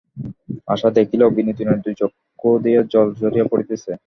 [0.67, 3.91] আশা দেখিল, বিনোদিনীর দুই চক্ষু দিয়া জল ঝরিয়া পড়িতেছে।